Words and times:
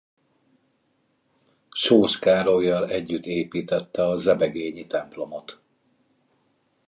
Kós 1.87 2.19
Károllyal 2.19 2.89
együtt 2.89 3.25
építette 3.25 4.03
a 4.05 4.15
zebegényi 4.15 4.87
templomot. 4.87 5.59